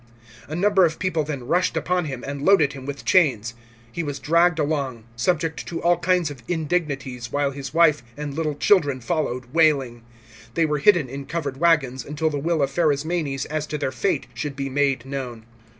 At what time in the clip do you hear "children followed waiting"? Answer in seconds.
8.55-10.01